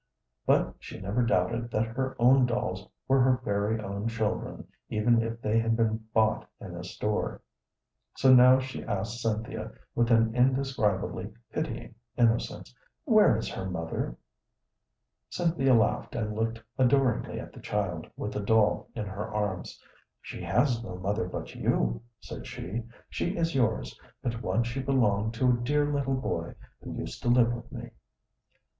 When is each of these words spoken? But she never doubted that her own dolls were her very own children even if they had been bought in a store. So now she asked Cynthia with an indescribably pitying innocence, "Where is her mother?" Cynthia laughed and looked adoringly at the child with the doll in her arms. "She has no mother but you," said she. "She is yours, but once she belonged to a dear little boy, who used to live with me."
But 0.47 0.73
she 0.79 0.99
never 0.99 1.21
doubted 1.23 1.69
that 1.69 1.85
her 1.85 2.15
own 2.17 2.47
dolls 2.47 2.87
were 3.07 3.21
her 3.21 3.39
very 3.45 3.79
own 3.79 4.07
children 4.07 4.65
even 4.89 5.21
if 5.21 5.39
they 5.43 5.59
had 5.59 5.77
been 5.77 6.07
bought 6.11 6.49
in 6.59 6.75
a 6.75 6.83
store. 6.83 7.39
So 8.15 8.33
now 8.33 8.57
she 8.57 8.83
asked 8.83 9.21
Cynthia 9.21 9.71
with 9.93 10.09
an 10.09 10.33
indescribably 10.33 11.31
pitying 11.51 11.93
innocence, 12.17 12.73
"Where 13.05 13.37
is 13.37 13.47
her 13.53 13.69
mother?" 13.69 14.17
Cynthia 15.29 15.75
laughed 15.75 16.15
and 16.15 16.33
looked 16.35 16.63
adoringly 16.79 17.39
at 17.39 17.53
the 17.53 17.61
child 17.61 18.07
with 18.17 18.33
the 18.33 18.39
doll 18.39 18.89
in 18.95 19.05
her 19.05 19.31
arms. 19.31 19.79
"She 20.19 20.41
has 20.41 20.83
no 20.83 20.95
mother 20.97 21.27
but 21.27 21.53
you," 21.53 22.01
said 22.19 22.47
she. 22.47 22.81
"She 23.07 23.37
is 23.37 23.53
yours, 23.53 23.95
but 24.23 24.41
once 24.41 24.65
she 24.65 24.81
belonged 24.81 25.35
to 25.35 25.51
a 25.51 25.63
dear 25.63 25.85
little 25.93 26.15
boy, 26.15 26.55
who 26.83 26.97
used 26.97 27.21
to 27.21 27.29
live 27.29 27.53
with 27.53 27.71
me." 27.71 27.91